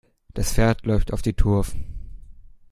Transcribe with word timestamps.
Das 0.33 0.53
Pferd 0.53 0.87
läuft 0.87 1.13
auf 1.13 1.21
die 1.21 1.35
Turf. 1.35 1.75